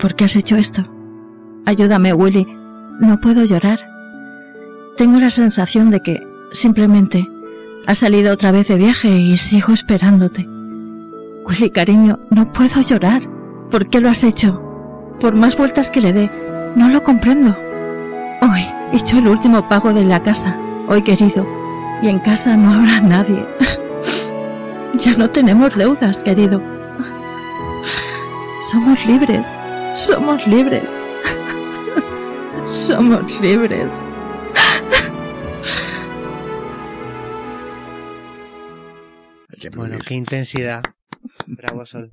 [0.00, 0.82] ¿Por qué has hecho esto?
[1.66, 2.46] Ayúdame, Willy.
[3.00, 3.78] No puedo llorar.
[4.96, 7.28] Tengo la sensación de que simplemente
[7.86, 10.48] has salido otra vez de viaje y sigo esperándote.
[11.44, 13.22] Willy, cariño, no puedo llorar.
[13.70, 14.60] ¿Por qué lo has hecho?
[15.20, 16.30] Por más vueltas que le dé,
[16.76, 17.54] no lo comprendo.
[18.42, 20.58] Hoy he hecho el último pago de la casa,
[20.88, 21.46] hoy querido,
[22.02, 23.46] y en casa no habrá nadie.
[24.94, 26.62] ya no tenemos deudas, querido.
[28.70, 29.56] Somos libres,
[29.94, 30.84] somos libres.
[32.72, 34.02] somos libres.
[39.74, 40.82] Bueno, qué intensidad.
[41.46, 42.12] Bravo Sol.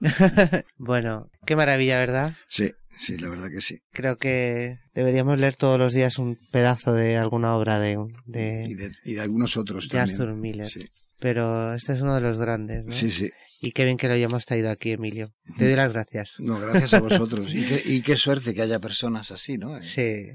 [0.78, 2.34] bueno, qué maravilla, ¿verdad?
[2.48, 3.78] Sí, sí, la verdad que sí.
[3.92, 7.98] Creo que deberíamos leer todos los días un pedazo de alguna obra de...
[8.26, 10.20] de y, de, y de algunos otros de también.
[10.20, 10.70] Arthur Miller.
[10.70, 10.86] Sí.
[11.20, 12.92] Pero este es uno de los grandes, ¿no?
[12.92, 13.30] Sí, sí.
[13.60, 15.32] Y qué bien que lo hayamos traído aquí, Emilio.
[15.56, 16.34] Te doy las gracias.
[16.38, 17.52] No, gracias a vosotros.
[17.52, 19.82] y, qué, y qué suerte que haya personas así, ¿no?
[19.82, 20.26] Sí.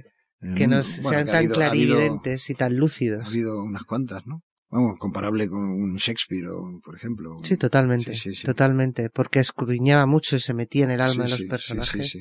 [0.55, 3.25] Que nos bueno, sean que tan habido, clarividentes habido, y tan lúcidos.
[3.25, 4.41] Ha habido unas cuantas, ¿no?
[4.73, 7.37] Vamos, comparable con un Shakespeare, o, por ejemplo.
[7.43, 8.15] Sí, totalmente.
[8.15, 8.43] Sí, sí, sí.
[8.43, 9.11] Totalmente.
[9.11, 12.17] Porque escudriñaba mucho y se metía en el alma de los personajes.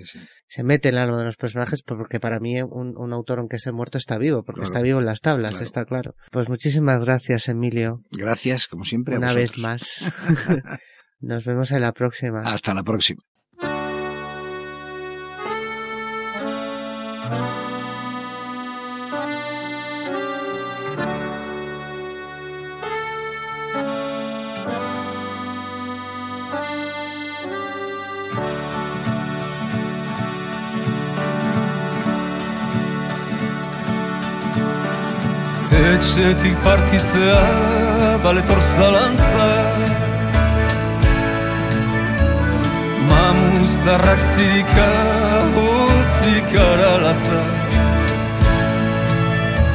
[0.49, 3.57] Se mete en el alma de los personajes porque para mí un, un autor, aunque
[3.57, 5.65] esté muerto, está vivo, porque claro, está vivo en las tablas, claro.
[5.65, 6.15] está claro.
[6.31, 8.03] Pues muchísimas gracias, Emilio.
[8.11, 9.17] Gracias, como siempre.
[9.17, 9.83] Una vez más.
[11.23, 12.41] Nos vemos en la próxima.
[12.41, 13.23] Hasta la próxima.
[35.71, 39.62] Etxetik partitzea baletor zalantza
[43.83, 44.91] Mamuzarrak zirika
[45.59, 47.41] utzik aralatza.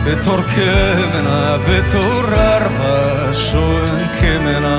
[0.05, 2.93] Betor kemena, betor arma
[3.33, 4.77] soen kemena.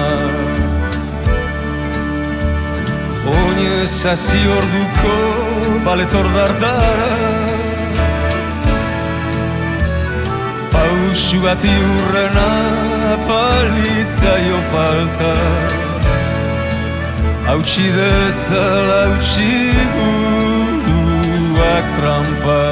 [3.34, 5.18] Oine sasi orduko
[5.84, 7.12] baletor dardara.
[10.72, 12.48] Pausu bat iurrena
[13.28, 15.87] palitzaio falta
[17.48, 19.52] Hautsi dezala hautsi
[19.94, 22.64] buruak trampa.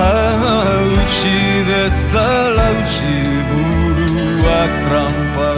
[0.00, 1.38] Hautsi
[1.70, 3.14] dezala hautsi
[3.50, 5.50] buruak trampa.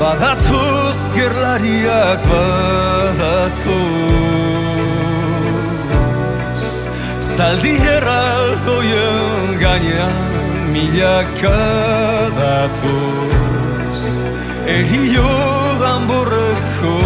[0.00, 3.64] Badatoz gerlariak badatoz
[7.36, 10.45] Zaldi erraldoien gainean
[10.76, 11.60] milaka
[12.38, 14.02] datoz
[14.78, 15.32] Erio
[15.82, 16.96] danborreko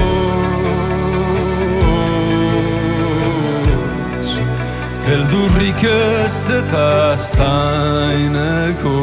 [5.14, 8.98] Eldurrik ez eta zaineko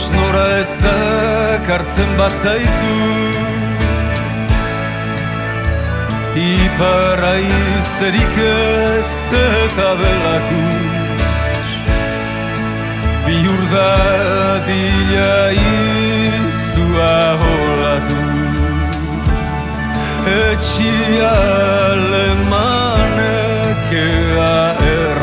[0.00, 2.96] Deskuidos nora ezak hartzen bazaitu
[6.36, 11.68] Iparra izterik ez eta belakus
[13.26, 15.36] Biur dadila
[16.48, 18.20] iztua holatu
[20.40, 21.36] Etxia
[22.10, 24.56] lemanek ea
[24.96, 25.19] erramu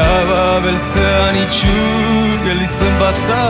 [0.00, 3.44] Кава вельце нічук, лицем баса.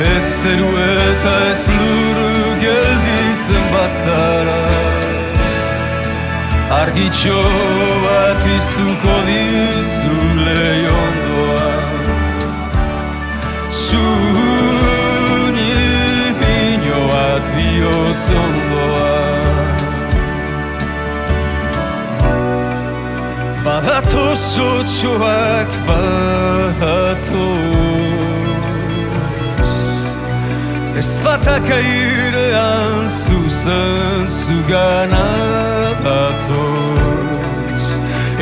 [0.00, 4.62] Et zerueta ez luru gelditzen bazara
[6.80, 7.42] Argitxo
[8.04, 11.94] bat iztuko dizu lehiondoan
[13.84, 15.72] Zuri
[16.40, 19.03] pino bat bihotz ondoan.
[23.64, 27.46] Badatu zutsuak badatu
[31.00, 35.28] Ez batak airean zuzen zugana
[36.04, 37.86] datoz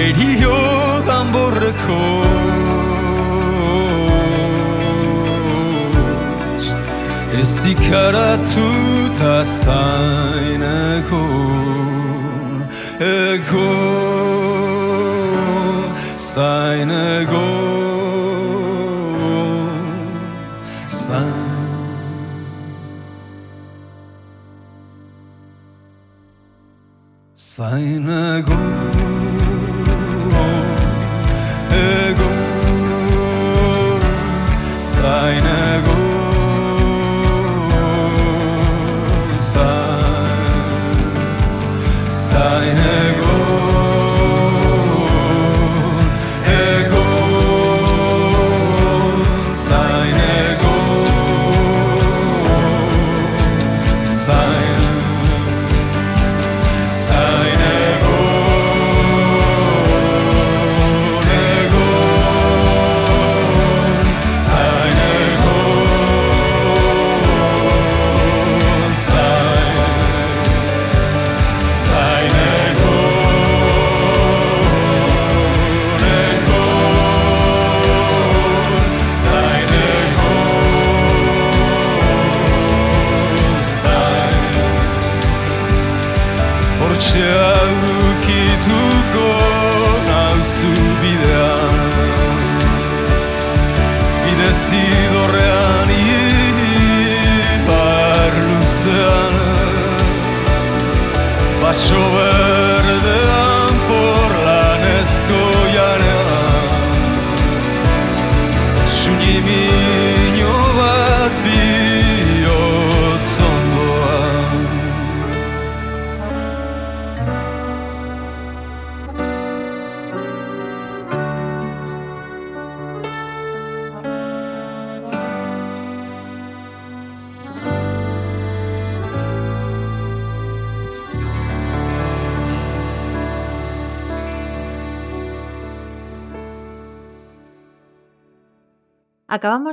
[0.07, 0.59] Erio
[1.07, 2.03] dan borreko
[7.43, 8.69] Ez ikaratu
[9.63, 11.25] zaineko.
[13.01, 14.32] Egon
[16.35, 17.83] seine Gott.
[27.35, 28.92] Seine Gott.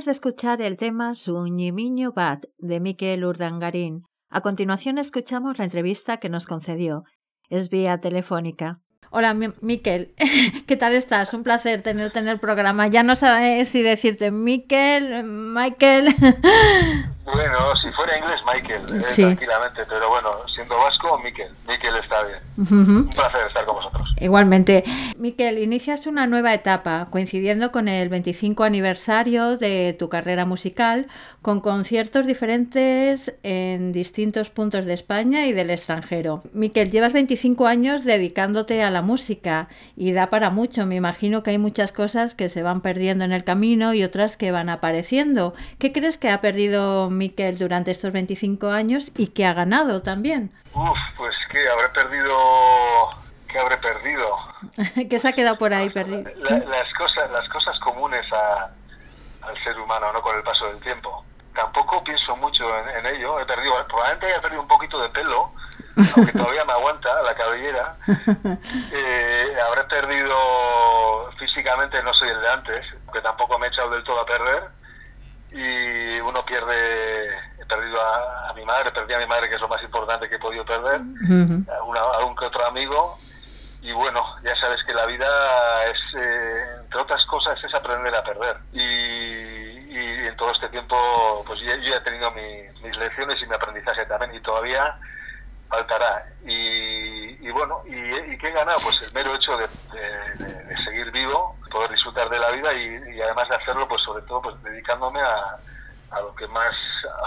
[0.04, 4.02] De escuchar el tema Suñimiño Bat de Miquel Urdangarín.
[4.30, 7.04] A continuación escuchamos la entrevista que nos concedió.
[7.50, 8.80] Es vía telefónica.
[9.10, 10.14] Hola, Mi- Miquel.
[10.66, 11.34] ¿Qué tal estás?
[11.34, 12.88] Un placer tenerte en el programa.
[12.88, 16.14] Ya no sabes si decirte Miquel, Michael.
[17.24, 19.22] Bueno, si fuera inglés, Michael, eh, Sí.
[19.22, 21.48] tranquilamente, pero bueno, siendo vasco, Miquel.
[21.68, 22.38] Miquel está bien.
[22.58, 24.08] Un placer estar con vosotros.
[24.20, 24.84] Igualmente.
[25.16, 31.06] Miquel, inicias una nueva etapa coincidiendo con el 25 aniversario de tu carrera musical,
[31.42, 36.42] con conciertos diferentes en distintos puntos de España y del extranjero.
[36.52, 40.84] Miquel, llevas 25 años dedicándote a la música y da para mucho.
[40.86, 44.36] Me imagino que hay muchas cosas que se van perdiendo en el camino y otras
[44.36, 45.54] que van apareciendo.
[45.78, 50.50] ¿Qué crees que ha perdido Miquel durante estos 25 años y que ha ganado también?
[50.74, 52.36] Uf, pues que habré perdido...
[53.48, 54.28] ¿Qué habré perdido?
[55.10, 56.22] ¿Qué se ha quedado por ahí perdido?
[56.36, 58.70] La- las, cosas, las cosas comunes a-
[59.48, 60.22] al ser humano, ¿no?
[60.22, 61.24] Con el paso del tiempo.
[61.54, 63.40] Tampoco pienso mucho en, en ello.
[63.40, 65.50] He perdido, probablemente haya perdido un poquito de pelo,
[66.16, 67.96] aunque todavía me aguanta la cabellera.
[68.92, 74.04] Eh, habré perdido físicamente, no soy el de antes, que tampoco me he echado del
[74.04, 74.62] todo a perder.
[75.52, 77.28] Y uno pierde,
[77.60, 80.28] he perdido a, a mi madre, perdí a mi madre, que es lo más importante
[80.28, 81.64] que he podido perder, Ujú.
[81.72, 83.18] a, una- a un que otro amigo.
[83.82, 85.26] Y bueno, ya sabes que la vida
[85.86, 88.56] es, eh, entre otras cosas, es aprender a perder.
[88.72, 93.46] Y, y en todo este tiempo, pues yo ya he tenido mi- mis lecciones y
[93.46, 94.94] mi aprendizaje también y todavía
[95.68, 96.26] faltará.
[96.44, 98.78] Y, y bueno, y, y qué he ganado?
[98.82, 102.72] Pues el mero hecho de, de- de- de seguir vivo, poder disfrutar de la vida
[102.74, 105.56] y, y además de hacerlo, pues sobre todo pues dedicándome a,
[106.10, 106.74] a lo que más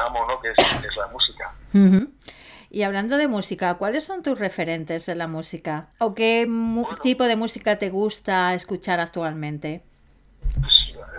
[0.06, 0.40] amo, ¿no?
[0.40, 1.52] Que es, que es la música.
[2.70, 5.88] Y hablando de música, ¿cuáles son tus referentes en la música?
[6.00, 6.96] ¿O qué Bueno.
[7.02, 9.84] tipo de música te gusta escuchar actualmente?
[10.60, 10.74] Pues,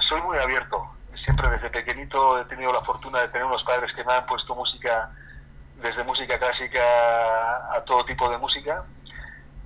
[0.08, 0.84] soy muy abierto.
[1.24, 4.54] Siempre desde pequeñito he tenido la fortuna de tener unos padres que me han puesto
[4.54, 5.10] música,
[5.80, 6.80] desde música clásica
[7.74, 8.84] a todo tipo de música.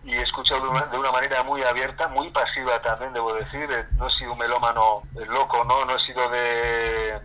[0.05, 3.71] Y he escuchado de una, de una manera muy abierta, muy pasiva también, debo decir.
[3.71, 5.85] Eh, No he sido un melómano eh, loco, ¿no?
[5.85, 7.21] No he sido de,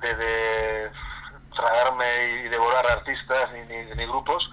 [0.00, 0.90] de,
[1.54, 4.48] tragarme y devorar artistas ni, grupos,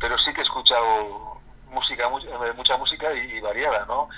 [0.00, 1.38] pero sí que he escuchado
[1.70, 4.08] música, eh, mucha música y, variada, ¿no?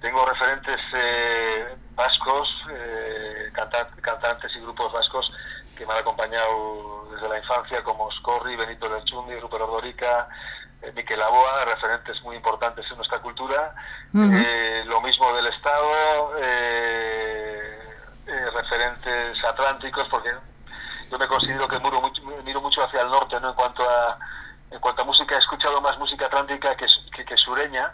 [0.00, 5.30] Tengo referentes eh, vascos, eh, canta- cantantes y grupos vascos
[5.76, 10.26] que me han acompañado desde la infancia, como Scorri, Benito Lerchundi, Rupert Ordorica,
[10.94, 13.74] Miquel Aboa, referentes muy importantes en nuestra cultura.
[14.14, 17.78] Eh, lo mismo del Estado, eh,
[18.26, 20.30] eh, referentes atlánticos, porque
[21.10, 23.50] yo me considero que miro mucho, miro mucho hacia el norte, ¿no?
[23.50, 24.18] En cuanto a
[24.70, 27.92] en cuanto a música, he escuchado más música atlántica que, que, que sureña,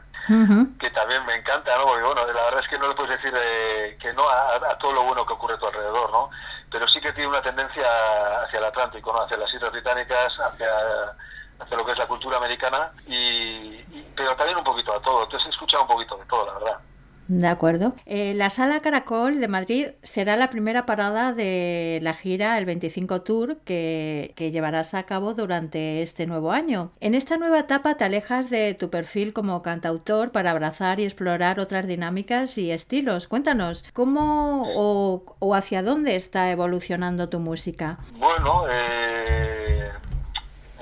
[0.78, 1.84] que también me encanta, ¿no?
[1.84, 4.76] Porque, bueno, la verdad es que no le puedes decir eh, que no a, a
[4.76, 6.28] todo lo bueno que ocurre a tu alrededor, ¿no?
[6.70, 7.86] Pero sí que tiene una tendencia
[8.42, 9.22] hacia el Atlántico, ¿no?
[9.22, 10.68] Hacia las Islas Británicas, hacia,
[11.58, 15.24] hacia lo que es la cultura americana, y, y- pero también un poquito a todo.
[15.24, 16.78] Entonces he escuchado un poquito de todo, la verdad.
[17.28, 17.92] De acuerdo.
[18.06, 23.22] Eh, la Sala Caracol de Madrid será la primera parada de la gira El 25
[23.22, 26.92] Tour que, que llevarás a cabo durante este nuevo año.
[27.00, 31.58] En esta nueva etapa te alejas de tu perfil como cantautor para abrazar y explorar
[31.58, 33.26] otras dinámicas y estilos.
[33.26, 37.98] Cuéntanos, ¿cómo o, o hacia dónde está evolucionando tu música?
[38.20, 39.90] Bueno, eh,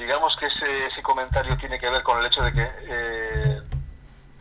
[0.05, 3.63] digamos que ese, ese comentario tiene que ver con el hecho de que eh,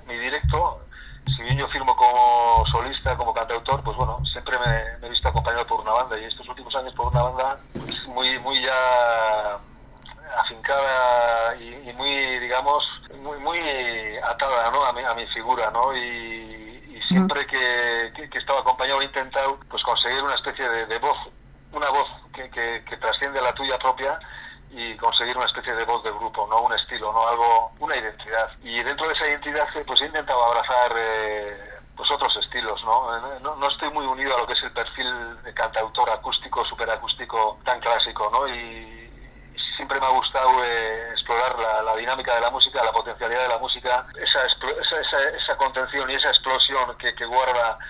[0.06, 0.82] mi directo,
[1.26, 5.30] si bien yo firmo como solista, como cantautor, pues bueno, siempre me, me he visto
[5.30, 9.58] acompañado por una banda y estos últimos años por una banda pues, muy, muy ya
[10.38, 12.84] afincada y, y muy, digamos,
[13.22, 13.60] muy, muy
[14.18, 14.84] atada ¿no?
[14.84, 15.96] a, mi, a mi figura, ¿no?
[15.96, 20.68] Y, y siempre que, que, que he estado acompañado he intentado pues conseguir una especie
[20.68, 21.18] de, de voz,
[21.72, 24.20] una voz que, que, que trasciende la tuya propia
[24.76, 28.50] y conseguir una especie de voz de grupo, no un estilo, no algo, una identidad.
[28.64, 33.16] Y dentro de esa identidad pues he intentado abrazar eh, pues otros estilos, ¿no?
[33.16, 33.56] Eh, ¿no?
[33.56, 37.80] No estoy muy unido a lo que es el perfil de cantautor acústico, superacústico tan
[37.80, 38.48] clásico, ¿no?
[38.48, 39.04] Y
[39.76, 43.48] siempre me ha gustado eh, explorar la, la, dinámica de la música, la potencialidad de
[43.50, 47.84] la música, esa, esa, esa, esa contención y esa explosión que, guarda eh,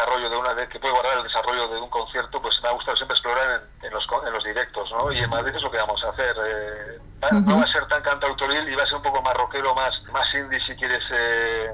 [0.00, 2.96] desarrollo de una que puede guardar el desarrollo de un concierto pues me ha gustado
[2.96, 5.12] siempre explorar en, en, los, en los directos ¿no?
[5.12, 7.44] y en Madrid es lo que vamos a hacer eh, uh -huh.
[7.44, 9.92] no va a ser tan cantautoril y va a ser un poco más rockero más,
[10.12, 11.70] más indie si quieres eh,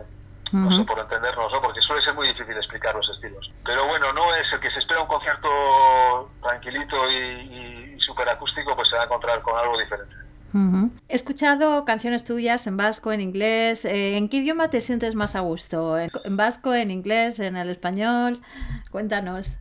[0.52, 0.68] uh -huh.
[0.70, 1.60] no sé por entendernos ¿no?
[1.60, 4.80] porque suele ser muy difícil explicar los estilos pero bueno no es el que se
[4.80, 9.56] espera un concierto tranquilito y, y, y super acústico pues se va a encontrar con
[9.58, 10.14] algo diferente
[10.54, 10.85] Uh -huh.
[11.08, 13.84] He escuchado canciones tuyas en vasco, en inglés.
[13.84, 15.96] Eh, ¿En qué idioma te sientes más a gusto?
[15.98, 18.40] ¿En, vasco, en inglés, en el español?
[18.90, 19.56] Cuéntanos.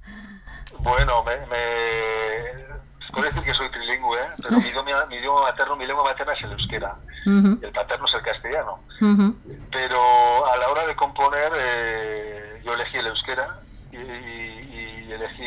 [0.79, 2.65] Bueno, me, me...
[3.13, 4.27] puedo decir que soy trilingüe, ¿eh?
[4.41, 6.95] pero mi idioma, mi idioma, materno, mi lengua materna es el euskera.
[7.27, 7.63] Uh -huh.
[7.63, 8.79] El paterno es el castellano.
[9.01, 9.35] Uh -huh.
[9.71, 13.59] Pero a la hora de componer, eh, yo elegí el euskera
[13.91, 15.45] y, y, y elegí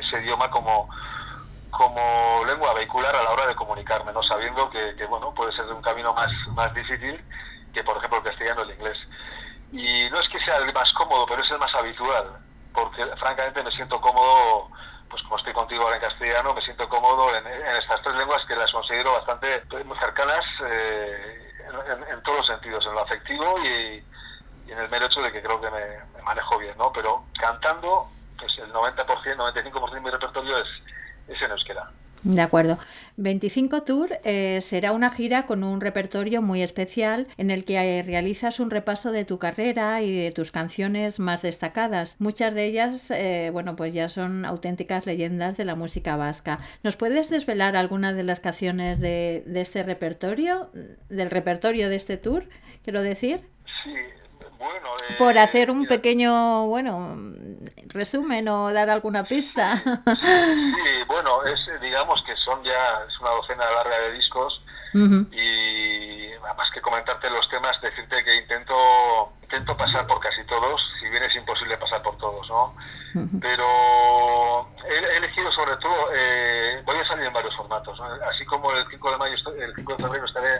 [0.00, 0.88] ese idioma como
[1.76, 5.82] como lengua vehicular a la hora de comunicarme, no sabiendo que, bueno puede ser un
[5.82, 7.22] camino más, más difícil
[7.72, 8.98] que por ejemplo el castellano o el inglés.
[9.72, 12.38] Y no es que sea el más cómodo, pero es el más habitual,
[12.72, 14.70] porque francamente me siento cómodo,
[15.10, 18.56] pues como estoy contigo ahora en castellano, me siento cómodo en, estas tres lenguas que
[18.56, 21.52] las considero bastante muy cercanas eh,
[22.10, 24.02] en, todos los sentidos, en lo afectivo y,
[24.66, 26.90] y, en el mero hecho de que creo que me, me manejo bien, ¿no?
[26.92, 28.06] Pero cantando,
[28.38, 30.68] pues el 90%, 95% de mi repertorio es
[31.28, 31.90] es en euskera.
[32.22, 32.78] De acuerdo.
[33.18, 38.02] 25 Tour eh, será una gira con un repertorio muy especial en el que eh,
[38.02, 42.16] realizas un repaso de tu carrera y de tus canciones más destacadas.
[42.18, 46.58] Muchas de ellas, eh, bueno, pues ya son auténticas leyendas de la música vasca.
[46.82, 50.70] ¿Nos puedes desvelar algunas de las canciones de, de este repertorio,
[51.08, 52.48] del repertorio de este tour,
[52.82, 53.40] quiero decir?
[53.84, 53.94] Sí,
[54.66, 57.16] bueno, eh, por hacer un pequeño, bueno,
[57.88, 59.82] resumen o dar alguna pista.
[59.84, 64.62] Sí, bueno, es, digamos que son ya es una docena larga de discos
[64.94, 65.26] uh -huh.
[65.32, 71.08] y más que comentarte los temas, decirte que intento intento pasar por casi todos, si
[71.08, 72.74] bien es imposible pasar por todos, ¿no?
[73.14, 73.40] Uh -huh.
[73.40, 75.16] Pero he,
[77.86, 77.98] conciertos.
[77.98, 78.26] ¿no?
[78.26, 80.58] Así como el 5 de mayo, el 5 de febrero estaré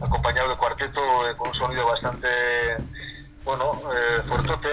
[0.00, 2.28] acompañado de cuarteto eh, con un sonido bastante,
[3.44, 4.68] bueno, eh, fuertote.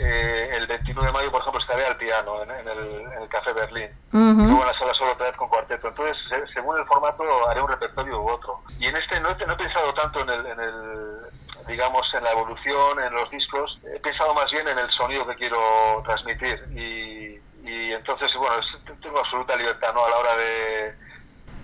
[0.00, 3.28] Eh, el 21 de mayo, por ejemplo, estaré al piano en, en el, en el
[3.28, 3.90] Café Berlín.
[4.12, 5.88] Y luego en la sala solo otra vez con cuarteto.
[5.88, 8.60] Entonces, se- según el formato, haré un repertorio u otro.
[8.78, 11.16] Y en este no he, no he pensado tanto en el, en el,
[11.66, 13.80] digamos, en la evolución, en los discos.
[13.92, 16.62] He pensado más bien en el sonido que quiero transmitir.
[16.76, 18.54] Y, y entonces, bueno,
[19.02, 20.04] tengo absoluta libertad ¿no?
[20.04, 20.94] a la hora de,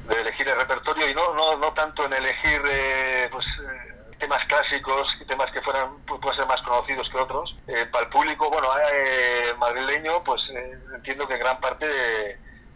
[0.08, 4.44] de elegir el repertorio y no, no, no tanto en elegir eh, pues, eh, temas
[4.46, 7.56] clásicos, temas que fueran pu- pueden ser más conocidos que otros.
[7.68, 11.86] Eh, para el público, bueno, eh, madrileño, pues eh, entiendo que en gran parte,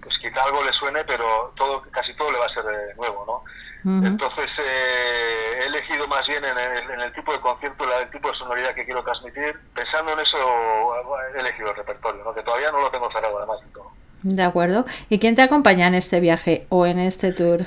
[0.03, 3.25] pues quizá algo le suene, pero todo casi todo le va a ser eh, nuevo,
[3.27, 3.43] ¿no?
[4.05, 8.29] Entonces eh, he elegido más bien en el, en el tipo de concierto, el tipo
[8.31, 9.55] de sonoridad que quiero transmitir.
[9.73, 10.37] Pensando en eso,
[11.35, 12.35] he elegido el repertorio, ¿no?
[12.35, 13.91] que todavía no lo tengo cerrado además todo.
[14.23, 14.85] De acuerdo.
[15.09, 17.61] ¿Y quién te acompaña en este viaje o en este tour?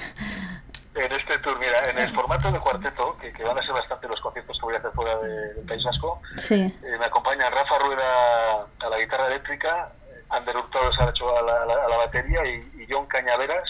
[0.94, 4.08] En este tour, mira, en el formato de cuarteto, que, que van a ser bastante
[4.10, 6.56] los conciertos que voy a hacer fuera de- del País Vasco, Sí.
[6.84, 9.89] eh, me acompañan Rafa Rueda a la guitarra eléctrica,
[10.30, 13.64] Ander Hurtado a la, a la, a la batería y, y John Cañaveras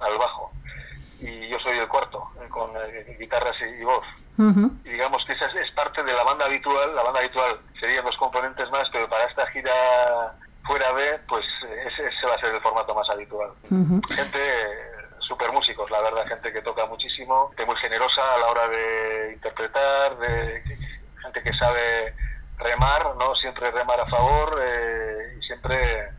[0.00, 0.50] al bajo.
[1.20, 4.04] Y yo soy el cuarto, eh, con eh, guitarras y, y voz.
[4.38, 4.70] Ujú.
[4.84, 6.94] Y digamos que esa es, es parte de la banda habitual.
[6.94, 9.72] La banda habitual serían dos componentes más, pero para esta gira
[10.64, 13.50] fuera de, pues eh, ese, ese va a ser el formato más habitual.
[13.70, 14.00] Ujú.
[14.14, 14.38] Gente
[15.30, 19.32] super músicos, la verdad, gente que toca muchísimo, gente muy generosa a la hora de
[19.34, 20.60] interpretar, de
[21.22, 22.12] gente que sabe
[22.58, 26.10] remar, no siempre remar a favor eh, y siempre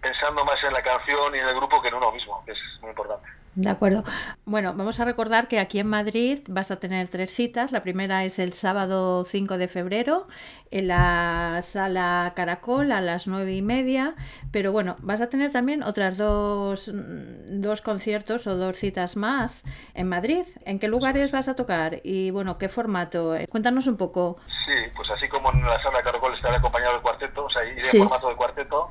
[0.00, 2.58] pensando más en la canción y en el grupo que en uno mismo, que es
[2.80, 3.28] muy importante.
[3.56, 4.02] De acuerdo.
[4.46, 7.70] Bueno, vamos a recordar que aquí en Madrid vas a tener tres citas.
[7.70, 10.26] La primera es el sábado 5 de febrero
[10.72, 14.14] en la sala Caracol a las nueve y media.
[14.50, 19.62] Pero bueno, vas a tener también otras dos, dos conciertos o dos citas más
[19.94, 20.42] en Madrid.
[20.66, 22.00] ¿En qué lugares vas a tocar?
[22.02, 23.36] Y bueno, ¿qué formato?
[23.48, 24.36] Cuéntanos un poco.
[24.66, 27.80] Sí, pues así como en la sala Caracol estaré acompañado del cuarteto, o sea, iré
[27.80, 27.98] Sí.
[27.98, 28.90] en formato de cuarteto.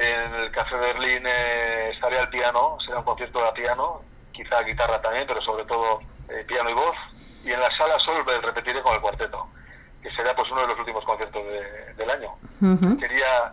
[0.00, 5.00] En el Café Berlín eh, estaré al piano, será un concierto a piano, quizá guitarra
[5.02, 6.96] también, pero sobre todo eh, piano y voz.
[7.42, 9.50] Y en la sala Sol repetiré con el cuarteto,
[10.00, 12.30] que será pues uno de los últimos conciertos de- del año.
[12.62, 12.96] Ujú.
[12.98, 13.52] Quería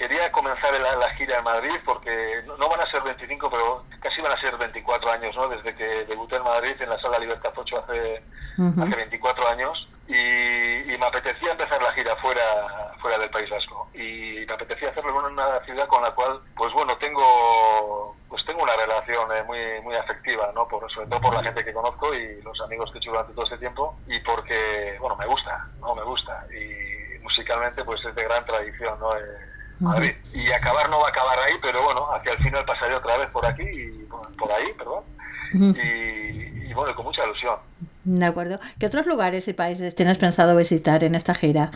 [0.00, 3.84] quería comenzar la, la gira en Madrid porque no, no van a ser 25, pero
[4.00, 5.46] casi van a ser 24 años, ¿no?
[5.48, 8.22] Desde que debuté en Madrid en la sala Libertad 8 hace,
[8.56, 8.82] Ujú.
[8.82, 9.88] hace 24 años.
[10.08, 10.14] Y,
[10.92, 12.42] y me apetecía empezar la gira fuera
[13.02, 13.90] fuera del País Vasco.
[13.92, 18.62] Y me apetecía hacerlo en una ciudad con la cual pues bueno tengo pues tengo
[18.62, 22.12] una relación eh, muy muy afectiva no por sobre todo por la gente que conozco
[22.14, 25.68] y los amigos que he hecho durante todo este tiempo y porque bueno me gusta
[25.80, 26.44] no me gusta.
[26.52, 29.20] Y musicalmente pues es de gran tradición no Eh,
[29.80, 30.12] Madrid.
[30.34, 33.30] y acabar no va a acabar ahí pero bueno hacia el final pasaré otra vez
[33.30, 34.06] por aquí y
[34.38, 35.04] por ahí perdón
[35.52, 37.56] y, y bueno con mucha ilusión
[38.04, 38.60] De acuerdo.
[38.78, 41.70] ¿Qué otros lugares y países tienes pensado visitar en esta gira?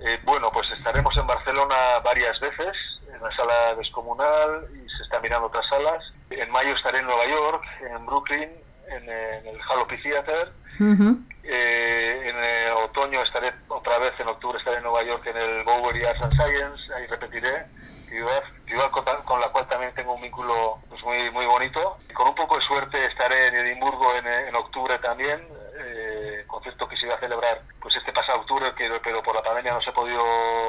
[0.00, 2.74] Eh, bueno, pues estaremos en Barcelona varias veces,
[3.14, 6.02] en la sala descomunal, y se están mirando otras salas.
[6.30, 8.50] En mayo estaré en Nueva York, en Brooklyn,
[8.88, 10.52] en, en el Jalopy Theater.
[10.80, 11.18] Ujú.
[11.44, 15.64] Eh, en eh, otoño estaré otra vez, en octubre estaré en Nueva York en el
[15.64, 17.66] Bowery Arts and Science, ahí repetiré.
[18.08, 21.96] Ciudad, con, con la cual también tengo un vínculo pues, muy, muy bonito.
[22.10, 25.40] Y con un poco de suerte estaré en Edimburgo en, eh, en octubre también,
[25.78, 29.42] eh, concierto que se iba a celebrar pues este pasado octubre, que, pero por la
[29.42, 30.22] pandemia no se ha podido,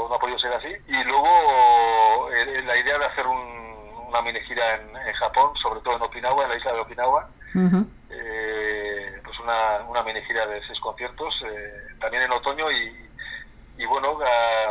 [0.07, 0.73] no ha podido ser así.
[0.87, 3.73] Y luego eh, la idea de hacer un-
[4.07, 7.27] una mini gira en, en Japón, sobre todo en Okinawa, en la isla de Okinawa,
[7.55, 7.85] Ujú.
[8.09, 13.09] eh, pues una, una mini gira de seis conciertos, eh, también en otoño y,
[13.77, 14.69] y bueno, a,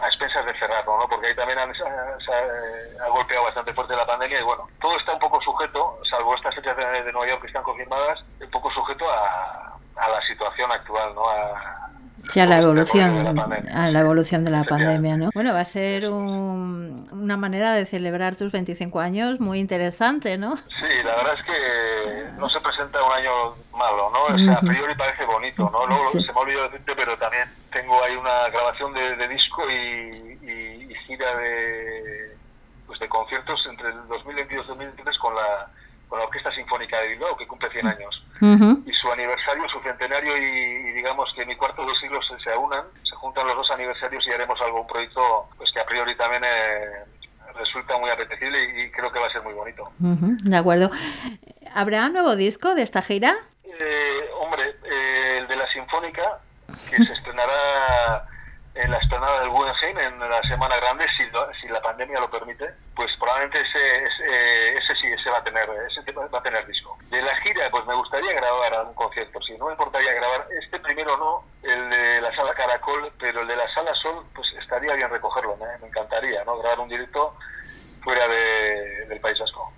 [0.00, 1.08] a expensas de cerrarlo, ¿no?
[1.08, 4.44] porque ahí también han- se, ha, se ha- ha golpeado bastante fuerte la pandemia y
[4.44, 7.64] bueno, todo está un poco sujeto, salvo estas fechas de, de Nueva York que están
[7.64, 11.28] confirmadas, un poco sujeto a, a la situación actual, ¿no?
[11.28, 11.90] A,
[12.28, 15.30] Sí, a la de evolución, la a la evolución de la pandemia, ¿no?
[15.34, 20.56] Bueno, va a ser un- una manera de celebrar tus 25 años muy interesante, ¿no?
[20.56, 23.30] Sí, la verdad es que no se presenta un año
[23.76, 24.34] malo, ¿no?
[24.34, 25.86] O sea, a priori parece bonito, ¿no?
[25.86, 26.22] Luego Sí.
[26.22, 30.38] se me ha olvidado decirte, pero también tengo ahí una grabación de, de disco y,
[30.42, 32.36] y- y gira de,
[32.86, 35.66] pues de conciertos entre el 2022 y 2023 con la,
[36.08, 38.24] con la Orquesta Sinfónica de Bilbao, que cumple 100 años.
[38.40, 42.50] Y su aniversario, su centenario y, y digamos que mi cuarto de siglos se, se
[42.52, 46.16] aunan, se juntan los dos aniversarios y haremos algo, un proyecto pues que a priori
[46.16, 47.04] también eh,
[47.58, 49.90] resulta muy apetecible y, y creo que va a ser muy bonito.
[50.00, 50.90] Ujú, De acuerdo.
[51.72, 53.36] ¿Habrá nuevo disco de esta gira?
[53.62, 56.40] Eh, hombre, eh, el de la Sinfónica,
[56.90, 58.26] que se estrenará
[58.74, 61.22] en la explanada del Guggenheim en la Semana Grande, si,
[61.60, 62.64] si la pandemia lo permite,
[62.96, 66.98] pues probablemente ese, ese, ese sí, ese va a tener, ese va a tener disco.
[67.08, 70.80] De la gira, pues me gustaría grabar algún concierto, sí, no me importaría grabar este
[70.80, 74.94] primero no, el de la Sala Caracol, pero el de la Sala Sol, pues estaría
[74.94, 76.58] bien recogerlo, me, me encantaría, ¿no?
[76.58, 77.36] Grabar un directo
[78.02, 79.72] fuera de- del País Vasco.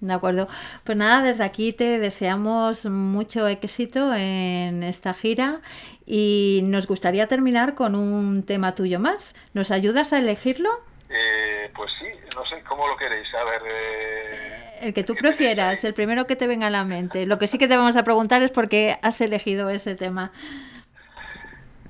[0.00, 0.46] De acuerdo.
[0.84, 5.60] Pues nada, desde aquí te deseamos mucho éxito en esta gira
[6.06, 9.34] y nos gustaría terminar con un tema tuyo más.
[9.54, 10.70] ¿Nos ayudas a elegirlo?
[11.10, 12.06] Eh, pues sí,
[12.36, 13.26] no sé cómo lo queréis.
[13.34, 13.62] A ver.
[13.66, 17.26] eh, El que tú ¿qué tenéis prefieras, el primero que te venga a la mente.
[17.26, 20.30] Lo que sí que te vamos a preguntar es por qué has elegido ese tema.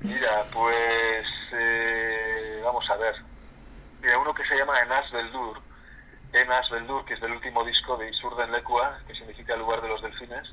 [0.01, 1.27] Mira, pues.
[1.53, 3.13] eh, vamos a ver.
[4.01, 5.59] Mira, uno que se llama Enas Beldur.
[6.41, 10.01] Enas Beldur, que es del último disco de Isurden Lekua, que significa lugar de los
[10.01, 10.47] delfines.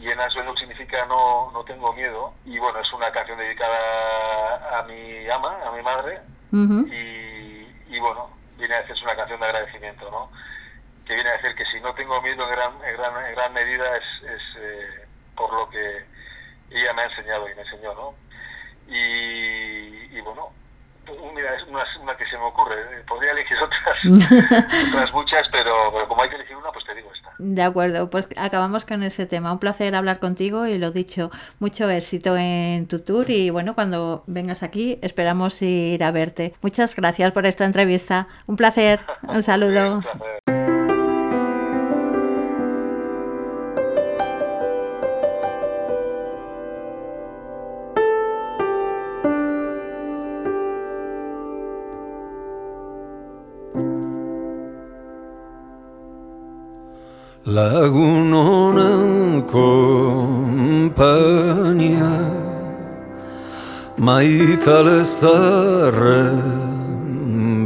[0.00, 2.34] Y Enas Beldur significa no, no tengo miedo.
[2.44, 6.20] Y bueno, es una canción dedicada a mi ama, a mi madre,
[6.52, 10.30] y, y bueno, viene a decir es una canción de agradecimiento, ¿no?
[11.04, 13.52] Que viene a decir que si no tengo miedo en gran, en gran, en gran
[13.52, 15.06] medida es, es eh,
[15.36, 16.04] por lo que
[16.70, 18.14] ella me ha enseñado y me enseñó, ¿no?
[18.88, 20.50] Y, y bueno,
[21.34, 23.98] mira, es una, una que se me ocurre, eh, podría elegir otras,
[24.88, 27.30] otras muchas, pero, pero como hay que elegir una, pues te digo esta.
[27.38, 29.52] De acuerdo, pues acabamos con ese tema.
[29.52, 34.24] Un placer hablar contigo y lo dicho, mucho éxito en tu tour y bueno, cuando
[34.26, 36.54] vengas aquí esperamos ir a verte.
[36.62, 38.26] Muchas gracias por esta entrevista.
[38.46, 39.96] Un placer, un saludo.
[39.96, 40.45] Un placer.
[57.56, 60.96] Lagun honen kompainia
[63.96, 65.00] Maitale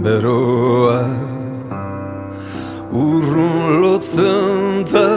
[0.05, 1.01] beroa.
[2.93, 5.11] Urrun lotzen da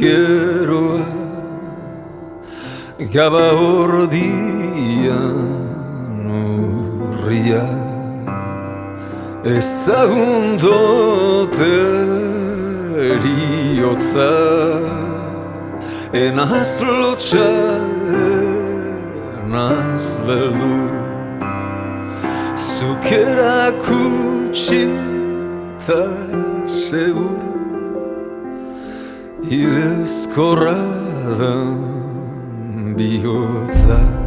[0.00, 1.04] geroa
[3.12, 5.36] Gaba ordian
[6.40, 7.66] urria.
[9.44, 10.56] Ezagun
[13.10, 14.30] eriotza
[16.12, 17.50] Enaz lotxa,
[19.42, 20.76] enaz beldu
[22.56, 24.84] Zukera kutsi
[25.86, 26.02] eta
[26.66, 27.54] seguru
[29.46, 30.80] Ilezkorra
[32.96, 34.25] bihotza